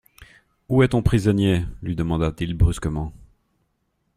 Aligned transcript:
Où 0.67 0.81
est 0.81 0.87
ton 0.87 1.03
prisonnier? 1.03 1.63
lui 1.83 1.95
demanda-t-il 1.95 2.55
brusquement. 2.55 3.13